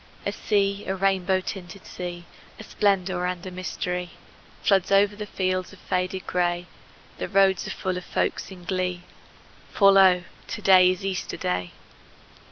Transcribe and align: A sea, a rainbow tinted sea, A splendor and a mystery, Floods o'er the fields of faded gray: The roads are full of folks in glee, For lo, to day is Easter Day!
A 0.25 0.31
sea, 0.31 0.83
a 0.87 0.95
rainbow 0.95 1.41
tinted 1.41 1.85
sea, 1.85 2.25
A 2.59 2.63
splendor 2.63 3.23
and 3.27 3.45
a 3.45 3.51
mystery, 3.51 4.09
Floods 4.63 4.91
o'er 4.91 5.05
the 5.05 5.27
fields 5.27 5.73
of 5.73 5.77
faded 5.77 6.25
gray: 6.25 6.65
The 7.19 7.29
roads 7.29 7.67
are 7.67 7.69
full 7.69 7.97
of 7.97 8.03
folks 8.03 8.49
in 8.49 8.63
glee, 8.63 9.03
For 9.71 9.91
lo, 9.91 10.23
to 10.47 10.61
day 10.63 10.89
is 10.89 11.05
Easter 11.05 11.37
Day! 11.37 11.73